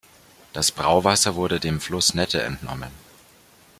[0.53, 2.89] Das Brauwasser wurde dem Fluss Nette entnommen.